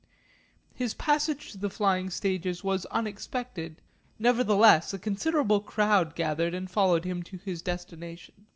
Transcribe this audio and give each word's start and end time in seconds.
His 0.73 0.95
passage 0.95 1.51
to 1.51 1.59
the 1.59 1.69
flying 1.69 2.09
stages 2.09 2.63
was 2.63 2.87
unexpected, 2.87 3.83
nevertheless 4.17 4.95
a 4.95 4.97
considerable 4.97 5.59
crowd 5.59 6.15
gathered 6.15 6.55
and 6.55 6.67
followed 6.71 7.05
him 7.05 7.21
to 7.21 7.37
his 7.37 7.61
destination. 7.61 8.47